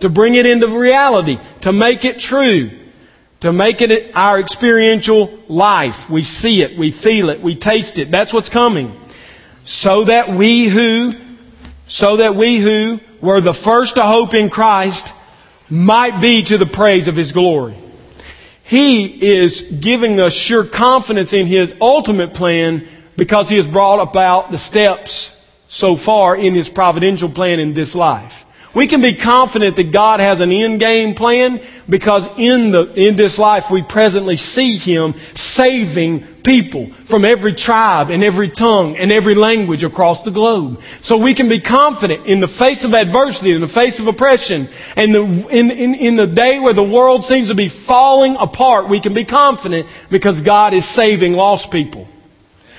[0.02, 2.72] to bring it into reality, to make it true,
[3.40, 6.10] to make it our experiential life.
[6.10, 8.12] We see it, we feel it, we taste it.
[8.12, 8.94] That's what's coming.
[9.64, 11.14] So that we who,
[11.88, 15.14] so that we who were the first to hope in Christ
[15.70, 17.76] might be to the praise of His glory.
[18.64, 24.52] He is giving us sure confidence in His ultimate plan because He has brought about
[24.52, 28.46] the steps so far in His providential plan in this life.
[28.74, 33.16] We can be confident that God has an end game plan because in the, in
[33.16, 39.12] this life we presently see Him saving people from every tribe and every tongue and
[39.12, 40.82] every language across the globe.
[41.02, 44.70] So we can be confident in the face of adversity, in the face of oppression,
[44.96, 48.90] and the, in, in, in the day where the world seems to be falling apart,
[48.90, 52.08] we can be confident because God is saving lost people.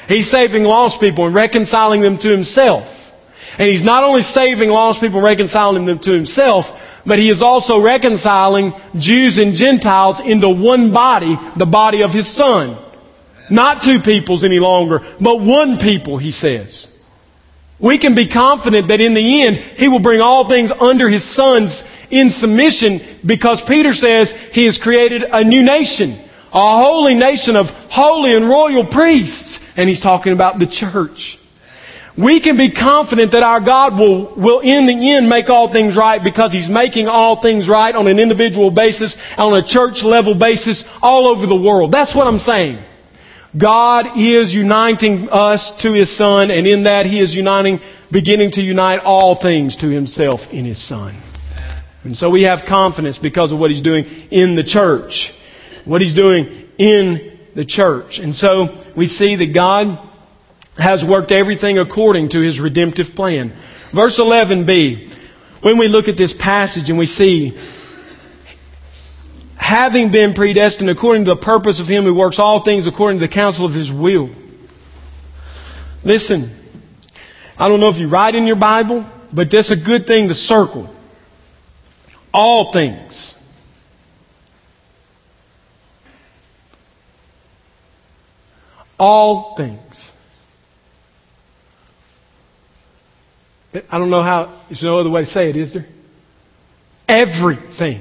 [0.09, 3.13] He's saving lost people and reconciling them to Himself.
[3.59, 7.43] And He's not only saving lost people, and reconciling them to Himself, but He is
[7.43, 12.77] also reconciling Jews and Gentiles into one body, the body of His Son.
[13.51, 16.89] Not two peoples any longer, but one people, He says.
[17.79, 21.25] We can be confident that in the end, He will bring all things under His
[21.25, 26.17] Son's in submission because Peter says He has created a new nation.
[26.55, 29.61] A holy nation of holy and royal priests.
[29.77, 31.39] And He's talking about the church.
[32.17, 35.97] We can be confident that our God will, will in the end make all things
[35.97, 40.37] right because He's making all things right on an individual basis, on a church level
[40.37, 41.91] basis, all over the world.
[41.91, 42.79] That's what I'm saying.
[43.57, 47.81] God is uniting us to His Son, and in that He is uniting,
[48.13, 51.15] beginning to unite all things to Himself in His Son.
[52.05, 55.33] And so we have confidence because of what He's doing in the church.
[55.85, 58.19] What He's doing in the church.
[58.19, 59.99] And so we see that God
[60.77, 63.53] has worked everything according to his redemptive plan.
[63.93, 65.13] Verse 11b,
[65.61, 67.57] when we look at this passage and we see,
[69.57, 73.27] having been predestined according to the purpose of him who works all things according to
[73.27, 74.31] the counsel of his will.
[76.03, 76.51] Listen,
[77.57, 80.35] I don't know if you write in your Bible, but that's a good thing to
[80.35, 80.93] circle.
[82.33, 83.35] All things.
[89.07, 90.13] All things.
[93.91, 95.85] I don't know how, there's no other way to say it, is there?
[97.07, 98.01] Everything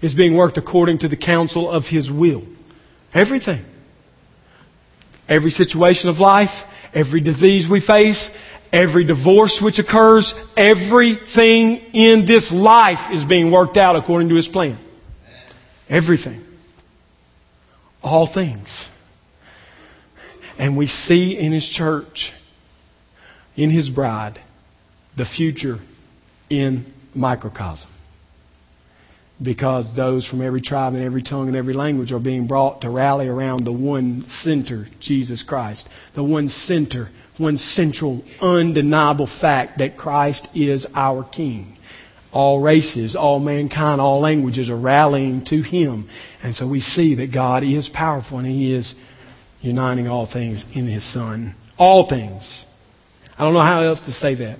[0.00, 2.44] is being worked according to the counsel of His will.
[3.12, 3.64] Everything.
[5.28, 8.32] Every situation of life, every disease we face,
[8.72, 14.46] every divorce which occurs, everything in this life is being worked out according to His
[14.46, 14.78] plan.
[15.88, 16.44] Everything.
[18.04, 18.88] All things.
[20.62, 22.32] And we see in His church,
[23.56, 24.38] in His bride,
[25.16, 25.80] the future
[26.48, 27.90] in microcosm.
[29.42, 32.90] Because those from every tribe and every tongue and every language are being brought to
[32.90, 35.88] rally around the one center, Jesus Christ.
[36.14, 41.76] The one center, one central, undeniable fact that Christ is our King.
[42.30, 46.08] All races, all mankind, all languages are rallying to Him.
[46.40, 48.94] And so we see that God is powerful and He is
[49.62, 51.54] uniting all things in His Son.
[51.78, 52.64] All things.
[53.38, 54.58] I don't know how else to say that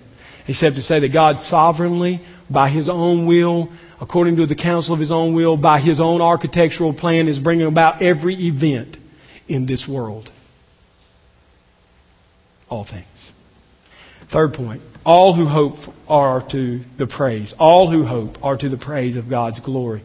[0.48, 5.00] except to say that God sovereignly, by His own will, according to the counsel of
[5.00, 8.96] His own will, by His own architectural plan, is bringing about every event
[9.48, 10.30] in this world.
[12.68, 13.32] All things.
[14.28, 14.82] Third point.
[15.04, 17.52] All who hope are to the praise.
[17.54, 20.02] All who hope are to the praise of God's glory.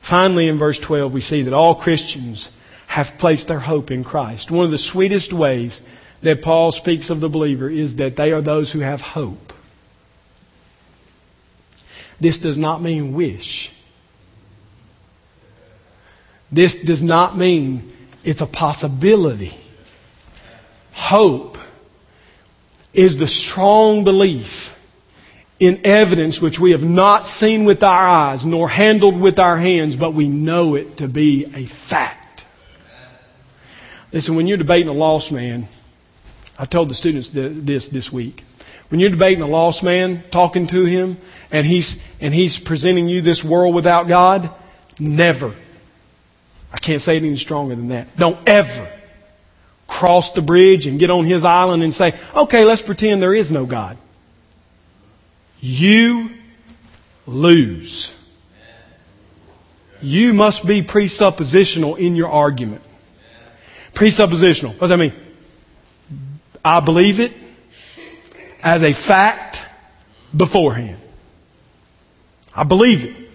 [0.00, 2.50] Finally, in verse 12, we see that all Christians
[2.98, 4.50] have placed their hope in Christ.
[4.50, 5.80] One of the sweetest ways
[6.22, 9.52] that Paul speaks of the believer is that they are those who have hope.
[12.18, 13.70] This does not mean wish.
[16.50, 17.92] This does not mean
[18.24, 19.56] it's a possibility.
[20.90, 21.56] Hope
[22.92, 24.76] is the strong belief
[25.60, 29.94] in evidence which we have not seen with our eyes nor handled with our hands,
[29.94, 32.17] but we know it to be a fact.
[34.12, 35.68] Listen, when you're debating a lost man,
[36.58, 38.44] I told the students this this week.
[38.88, 41.18] When you're debating a lost man, talking to him,
[41.50, 44.50] and he's, and he's presenting you this world without God,
[44.98, 45.54] never.
[46.72, 48.16] I can't say it any stronger than that.
[48.16, 48.90] Don't ever
[49.86, 53.50] cross the bridge and get on his island and say, okay, let's pretend there is
[53.50, 53.98] no God.
[55.60, 56.30] You
[57.26, 58.14] lose.
[60.00, 62.82] You must be presuppositional in your argument.
[63.94, 64.72] Presuppositional.
[64.72, 65.14] What does that mean?
[66.64, 67.32] I believe it
[68.62, 69.64] as a fact
[70.36, 70.98] beforehand.
[72.54, 73.28] I believe it.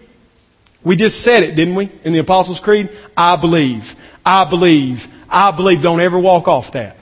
[0.84, 1.89] We just said it, didn't we?
[2.04, 2.89] In the Apostles' Creed?
[3.16, 3.95] I believe.
[4.26, 5.08] I believe.
[5.30, 5.82] I believe.
[5.82, 6.97] Don't ever walk off that.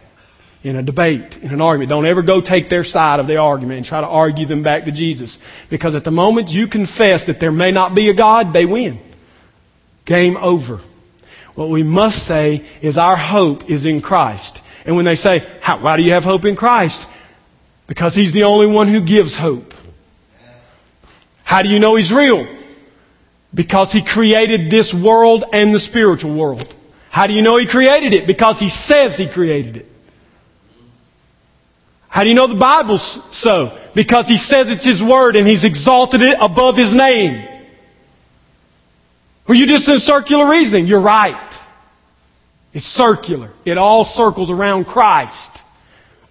[0.63, 1.89] In a debate, in an argument.
[1.89, 4.85] Don't ever go take their side of the argument and try to argue them back
[4.85, 5.39] to Jesus.
[5.69, 8.99] Because at the moment you confess that there may not be a God, they win.
[10.05, 10.79] Game over.
[11.55, 14.61] What we must say is our hope is in Christ.
[14.85, 17.05] And when they say, How, why do you have hope in Christ?
[17.87, 19.73] Because He's the only one who gives hope.
[21.43, 22.47] How do you know He's real?
[23.53, 26.73] Because He created this world and the spiritual world.
[27.09, 28.25] How do you know He created it?
[28.25, 29.85] Because He says He created it.
[32.07, 33.77] How do you know the Bible's so?
[33.93, 37.47] Because He says it's His Word and He's exalted it above His name.
[39.47, 40.87] Were you're just in circular reasoning?
[40.87, 41.59] You're right.
[42.73, 43.51] It's circular.
[43.65, 45.61] It all circles around Christ.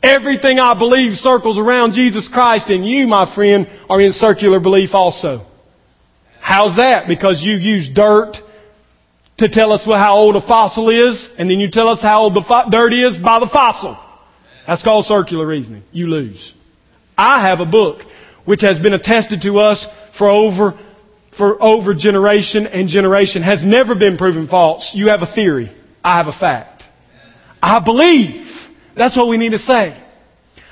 [0.02, 4.94] Everything I believe circles around Jesus Christ, and you, my friend, are in circular belief
[4.94, 5.44] also.
[6.40, 7.06] How's that?
[7.06, 8.40] Because you use dirt
[9.36, 12.34] to tell us how old a fossil is, and then you tell us how old
[12.34, 13.98] the fo- dirt is by the fossil.
[14.66, 15.82] That's called circular reasoning.
[15.92, 16.54] You lose.
[17.18, 18.02] I have a book
[18.46, 20.74] which has been attested to us for over
[21.30, 24.94] for over generation and generation has never been proven false.
[24.94, 25.70] You have a theory.
[26.04, 26.88] I have a fact.
[27.62, 28.68] I believe.
[28.94, 29.96] That's what we need to say.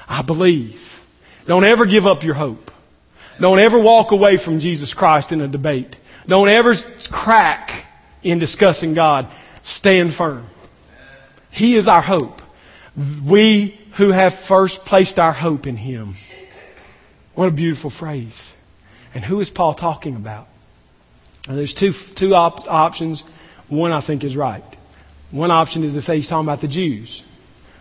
[0.08, 1.00] I believe.
[1.46, 2.70] Don't ever give up your hope.
[3.40, 5.96] Don't ever walk away from Jesus Christ in a debate.
[6.26, 6.74] Don't ever
[7.10, 7.86] crack
[8.22, 9.28] in discussing God.
[9.62, 10.46] Stand firm.
[11.50, 12.42] He is our hope.
[13.24, 16.16] We who have first placed our hope in Him.
[17.34, 18.54] What a beautiful phrase.
[19.18, 20.46] And who is Paul talking about?
[21.48, 23.24] Now, there's two, two op- options.
[23.66, 24.62] One I think is right.
[25.32, 27.24] One option is to say he's talking about the Jews.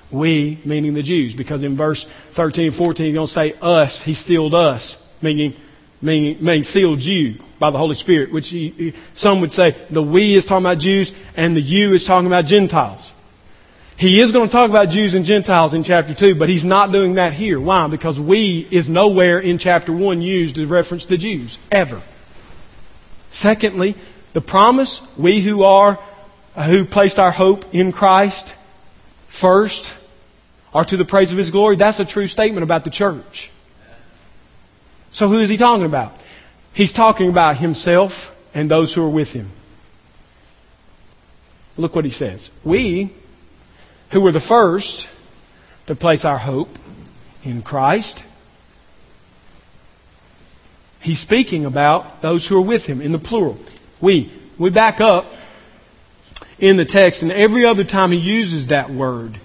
[0.09, 4.01] We, meaning the Jews, because in verse 13 and 14 he's going to say us,
[4.01, 5.53] he sealed us, meaning,
[6.01, 10.01] meaning, meaning sealed you by the Holy Spirit, which he, he, some would say the
[10.01, 13.13] we is talking about Jews and the you is talking about Gentiles.
[13.98, 16.91] He is going to talk about Jews and Gentiles in chapter 2, but he's not
[16.91, 17.60] doing that here.
[17.60, 17.88] Why?
[17.88, 22.02] Because we is nowhere in chapter 1 used as reference to Jews, ever.
[23.32, 23.95] Secondly,
[24.34, 26.00] the promise, we who are,
[26.56, 28.54] uh, who placed our hope in Christ
[29.30, 29.91] first,
[30.76, 31.76] are to the praise of His glory.
[31.76, 33.50] That's a true statement about the church.
[35.12, 36.14] So who is he talking about?
[36.74, 39.50] He's talking about himself and those who are with him.
[41.76, 42.52] Look what he says.
[42.64, 43.12] We,
[44.12, 45.08] who were the first
[45.88, 46.70] to place our hope
[47.43, 48.24] in Christ,
[50.99, 53.58] he's speaking about those who are with him in the plural.
[54.01, 54.32] We.
[54.58, 55.32] We back up
[56.60, 59.38] in the text, and every other time he uses that word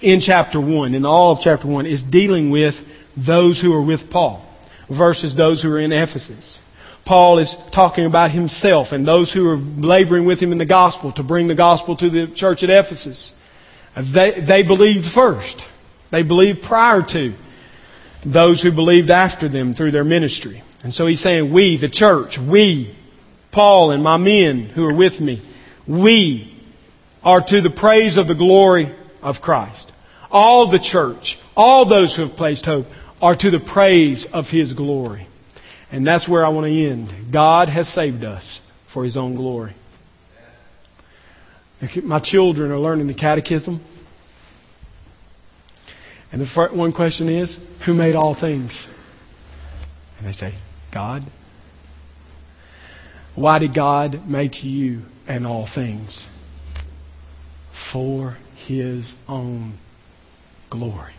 [0.00, 4.10] in chapter 1, in all of chapter 1, is dealing with those who are with
[4.10, 4.44] Paul
[4.88, 6.60] versus those who are in Ephesus.
[7.04, 11.12] Paul is talking about himself and those who are laboring with him in the gospel
[11.12, 13.32] to bring the gospel to the church at Ephesus.
[13.98, 15.66] They, they believed first.
[16.10, 17.34] They believed prior to
[18.24, 20.62] those who believed after them through their ministry.
[20.84, 22.94] And so he's saying, we, the church, we,
[23.50, 25.42] Paul and my men who are with me,
[25.86, 26.54] we
[27.24, 29.90] are to the praise of the glory of Christ.
[30.30, 32.86] All the church, all those who have placed hope
[33.20, 35.26] are to the praise of His glory.
[35.90, 37.32] And that's where I want to end.
[37.32, 39.72] God has saved us for His own glory.
[42.02, 43.80] My children are learning the catechism.
[46.32, 48.86] And the first one question is, who made all things?
[50.18, 50.52] And they say,
[50.90, 51.22] God.
[53.34, 56.26] Why did God make you and all things?
[57.70, 59.74] For His own
[60.70, 61.12] glory.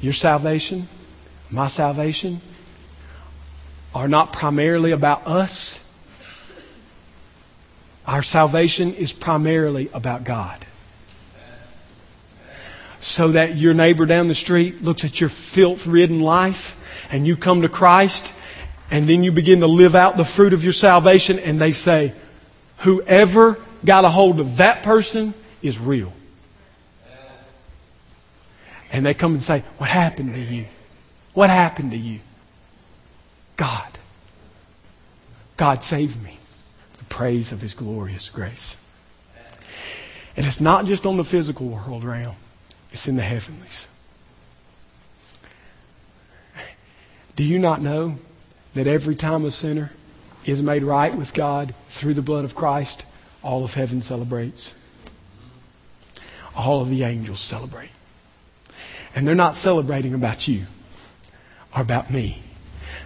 [0.00, 0.88] Your salvation,
[1.50, 2.40] my salvation,
[3.94, 5.78] are not primarily about us.
[8.06, 10.64] Our salvation is primarily about God.
[13.00, 16.76] So that your neighbor down the street looks at your filth ridden life
[17.10, 18.32] and you come to Christ
[18.90, 22.14] and then you begin to live out the fruit of your salvation and they say,
[22.78, 26.12] whoever got a hold of that person is real.
[28.90, 30.66] And they come and say, What happened to you?
[31.32, 32.20] What happened to you?
[33.56, 33.88] God.
[35.56, 36.38] God saved me.
[37.14, 38.76] Praise of His glorious grace.
[40.36, 42.34] And it's not just on the physical world realm,
[42.90, 43.86] it's in the heavenlies.
[47.36, 48.18] Do you not know
[48.74, 49.92] that every time a sinner
[50.44, 53.04] is made right with God through the blood of Christ,
[53.44, 54.74] all of heaven celebrates.
[56.56, 57.90] All of the angels celebrate.
[59.14, 60.66] And they're not celebrating about you
[61.76, 62.42] or about me.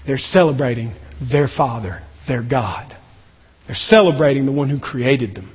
[0.06, 2.96] They're celebrating their Father, their God.
[3.68, 5.50] They're celebrating the one who created them.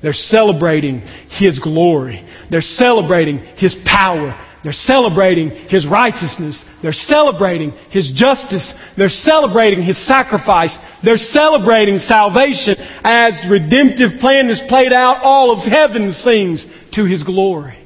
[0.00, 2.22] They're celebrating His glory.
[2.48, 4.36] They're celebrating His power.
[4.62, 6.64] They're celebrating His righteousness.
[6.80, 8.72] They're celebrating His justice.
[8.94, 10.78] They're celebrating His sacrifice.
[11.02, 15.24] They're celebrating salvation as redemptive plan is played out.
[15.24, 17.76] All of heaven sings to His glory.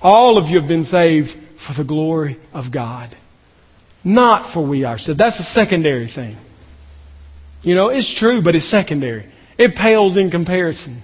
[0.00, 3.14] All of you have been saved for the glory of God.
[4.02, 5.18] Not for we ourselves.
[5.18, 6.38] That's a secondary thing.
[7.62, 9.26] You know, it's true, but it's secondary.
[9.58, 11.02] It pales in comparison.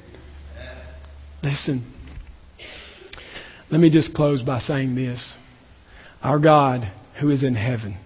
[1.43, 1.85] Listen.
[3.71, 5.37] Let me just close by saying this.
[6.23, 7.97] Our God, who is in heaven,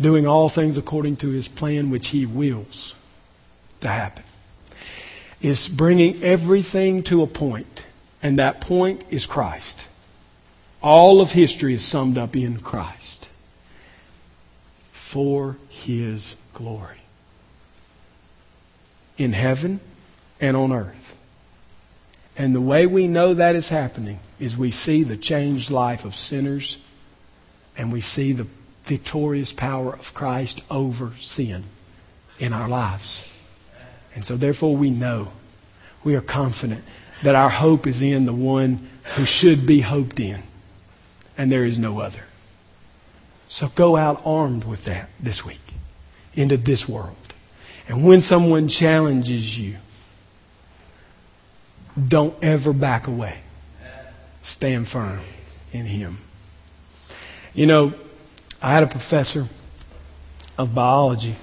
[0.00, 2.94] doing all things according to his plan, which he wills
[3.80, 4.24] to happen,
[5.42, 7.84] is bringing everything to a point,
[8.22, 9.84] and that point is Christ.
[10.80, 13.28] All of history is summed up in Christ
[14.92, 16.98] for his glory
[19.18, 19.80] in heaven
[20.40, 21.16] and on earth.
[22.36, 26.14] And the way we know that is happening is we see the changed life of
[26.14, 26.78] sinners
[27.76, 28.46] and we see the
[28.84, 31.64] victorious power of Christ over sin
[32.38, 33.24] in our lives.
[34.14, 35.28] And so therefore we know,
[36.04, 36.84] we are confident
[37.22, 40.40] that our hope is in the one who should be hoped in.
[41.36, 42.22] And there is no other.
[43.48, 45.60] So go out armed with that this week
[46.34, 47.16] into this world.
[47.88, 49.76] And when someone challenges you,
[52.06, 53.34] don't ever back away.
[54.42, 55.20] Stand firm
[55.72, 56.18] in Him.
[57.54, 57.94] You know,
[58.60, 59.46] I had a professor
[60.58, 61.34] of biology,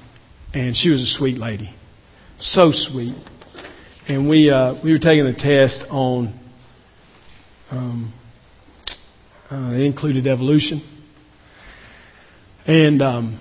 [0.53, 1.73] and she was a sweet lady.
[2.37, 3.13] So sweet.
[4.07, 6.31] And we, uh, we were taking a test on,
[7.71, 8.13] um,
[9.49, 10.81] uh, it included evolution.
[12.67, 13.39] And um,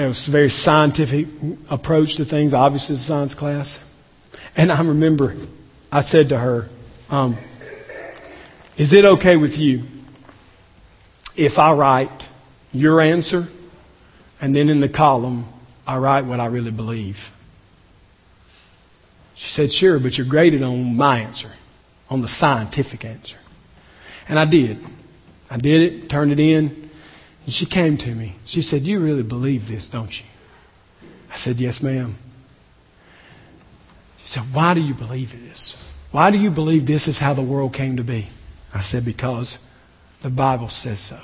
[0.00, 1.26] it was a very scientific
[1.68, 3.78] approach to things, obviously, it's a science class.
[4.56, 5.36] And I remember
[5.90, 6.68] I said to her,
[7.10, 7.36] um,
[8.76, 9.84] Is it okay with you
[11.36, 12.28] if I write
[12.72, 13.48] your answer
[14.40, 15.46] and then in the column
[15.86, 17.30] I write what I really believe?
[19.34, 21.50] She said, Sure, but you're graded on my answer,
[22.08, 23.38] on the scientific answer.
[24.28, 24.84] And I did.
[25.50, 26.89] I did it, turned it in,
[27.44, 28.36] and she came to me.
[28.44, 30.26] She said, You really believe this, don't you?
[31.32, 32.16] I said, Yes, ma'am.
[34.18, 35.92] She said, Why do you believe this?
[36.10, 38.26] Why do you believe this is how the world came to be?
[38.74, 39.58] I said, Because
[40.22, 41.18] the Bible says so.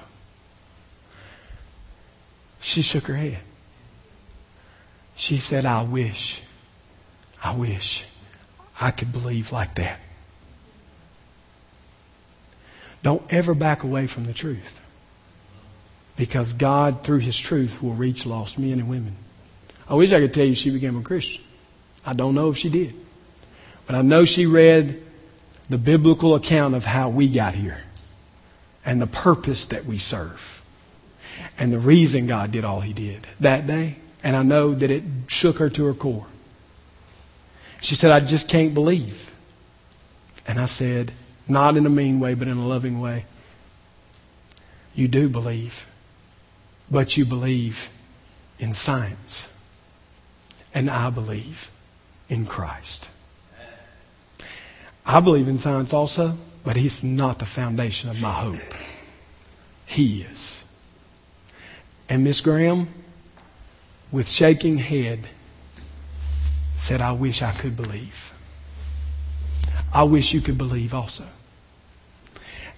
[2.61, 3.39] She shook her head.
[5.15, 6.43] She said, I wish,
[7.43, 8.05] I wish
[8.79, 10.01] I could believe like that.
[13.03, 14.81] Don't ever back away from the truth.
[16.17, 19.17] Because God, through His truth, will reach lost men and women.
[19.89, 21.43] I wish I could tell you she became a Christian.
[22.05, 22.95] I don't know if she did.
[23.87, 25.03] But I know she read
[25.69, 27.79] the biblical account of how we got here
[28.85, 30.63] and the purpose that we serve
[31.59, 33.97] and the reason God did all He did that day.
[34.23, 36.27] And I know that it shook her to her core.
[37.81, 39.33] She said, I just can't believe.
[40.47, 41.13] And I said,
[41.47, 43.25] not in a mean way, but in a loving way.
[44.95, 45.87] You do believe,
[46.91, 47.91] but you believe
[48.59, 49.49] in science.
[50.75, 51.71] And I believe
[52.29, 53.09] in Christ.
[55.05, 58.75] I believe in science also, but he's not the foundation of my hope.
[59.87, 60.63] He is.
[62.09, 62.89] And Miss Graham,
[64.11, 65.27] with shaking head,
[66.77, 68.33] said, I wish I could believe.
[69.93, 71.25] I wish you could believe also.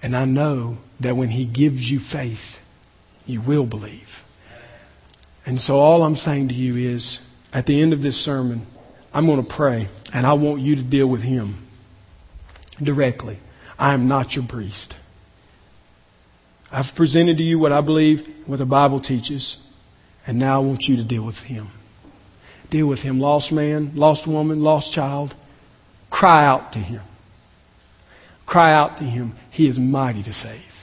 [0.01, 2.59] And I know that when He gives you faith,
[3.29, 4.23] you will believe.
[5.45, 7.19] And so all I'm saying to you is,
[7.53, 8.65] at the end of this sermon,
[9.13, 11.55] I'm going to pray, and I want you to deal with Him
[12.81, 13.39] directly.
[13.77, 14.95] I am not your priest.
[16.71, 19.57] I've presented to you what I believe, what the Bible teaches,
[20.27, 21.67] and now I want you to deal with Him.
[22.69, 25.33] Deal with Him, lost man, lost woman, lost child.
[26.09, 27.01] Cry out to Him.
[28.45, 29.35] Cry out to Him.
[29.49, 30.78] He is mighty to save.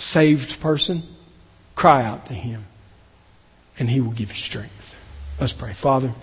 [0.00, 1.02] Saved person,
[1.74, 2.64] cry out to Him,
[3.78, 4.96] and He will give you strength.
[5.38, 5.74] Let's pray.
[5.74, 6.14] Father,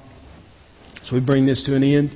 [1.04, 2.10] so we bring this to an end.